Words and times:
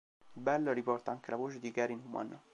Bell, 0.33 0.73
riporta 0.73 1.11
anche 1.11 1.29
la 1.29 1.37
voce 1.37 1.59
di 1.59 1.69
Gary 1.69 1.93
Numan. 1.95 2.35